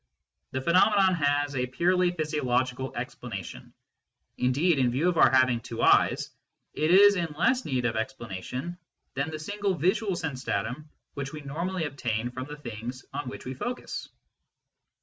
The 0.49 0.61
phenomenon 0.61 1.13
has 1.13 1.55
a 1.55 1.67
purely 1.67 2.09
physiological 2.09 2.91
explanation; 2.95 3.71
indeed, 4.35 4.79
in 4.79 4.89
view 4.89 5.07
of 5.09 5.17
our 5.19 5.29
having 5.31 5.59
two 5.59 5.83
eyes, 5.83 6.31
it 6.73 6.89
is 6.89 7.15
in 7.15 7.35
less 7.37 7.65
need 7.65 7.85
of 7.85 7.95
explanation 7.95 8.79
than 9.13 9.29
the 9.29 9.37
single 9.37 9.75
visual 9.75 10.15
sense 10.15 10.43
datum 10.43 10.89
which 11.13 11.33
we 11.33 11.41
normally 11.41 11.85
obtain 11.85 12.31
from 12.31 12.45
the 12.47 12.57
things 12.57 13.05
on 13.13 13.29
which 13.29 13.45
we 13.45 13.53
focus. 13.53 14.09